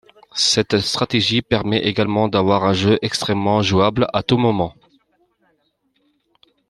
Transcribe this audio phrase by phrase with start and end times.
[0.33, 4.73] Cette stratégie permet également d'avoir un jeu extrêmement jouable à tout moment.